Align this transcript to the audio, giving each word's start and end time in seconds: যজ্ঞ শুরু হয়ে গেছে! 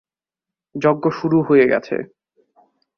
যজ্ঞ 0.75 1.03
শুরু 1.09 1.37
হয়ে 1.47 1.65
গেছে! 1.67 1.95